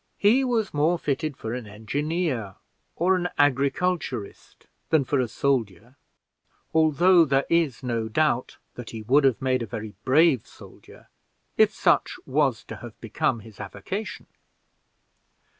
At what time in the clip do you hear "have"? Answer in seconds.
9.23-9.39, 12.77-12.99